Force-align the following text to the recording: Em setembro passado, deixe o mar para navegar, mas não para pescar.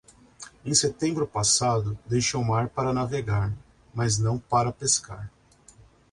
Em 0.65 0.73
setembro 0.73 1.27
passado, 1.27 1.95
deixe 2.07 2.35
o 2.35 2.43
mar 2.43 2.69
para 2.69 2.91
navegar, 2.91 3.53
mas 3.93 4.17
não 4.17 4.39
para 4.39 4.71
pescar. 4.71 5.29